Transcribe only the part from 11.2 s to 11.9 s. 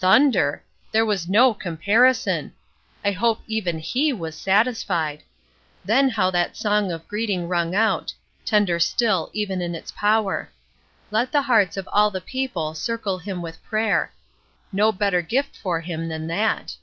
the hearts of